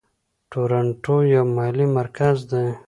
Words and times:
تورنټو 0.51 1.15
یو 1.33 1.45
مالي 1.55 1.87
مرکز 1.97 2.35
دی. 2.51 2.67